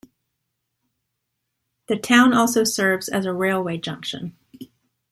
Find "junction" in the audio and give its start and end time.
3.77-4.35